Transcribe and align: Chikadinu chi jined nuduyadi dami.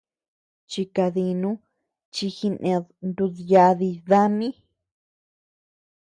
Chikadinu 0.69 1.49
chi 2.13 2.27
jined 2.37 2.85
nuduyadi 3.13 3.89
dami. 4.09 4.47